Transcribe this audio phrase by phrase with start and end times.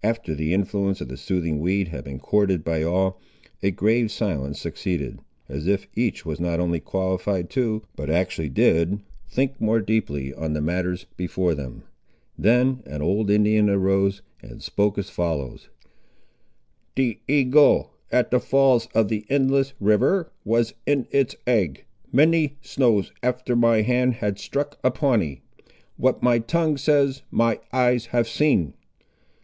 [0.00, 3.20] After the influence of the soothing weed had been courted by all,
[3.64, 9.00] a grave silence succeeded, as if each was not only qualified to, but actually did,
[9.26, 11.82] think more deeply on the matters before them.
[12.38, 15.68] Then an old Indian arose, and spoke as follows:—
[16.94, 23.10] "The eagle, at the falls of the endless river, was in its egg, many snows
[23.20, 25.40] after my hand had struck a Pawnee.
[25.96, 28.74] What my tongue says, my eyes have seen.